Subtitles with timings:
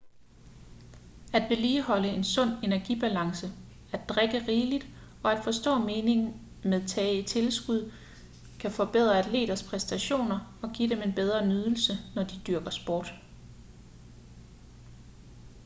[1.33, 3.47] at vedligeholde en sund energibalance
[3.93, 4.87] at drikke rigeligt
[5.23, 7.91] og at forstå meningen med tage tilskud
[8.59, 13.13] kan forbedre atleters præstationer og give dem en bedre nydelse når de dyrker sport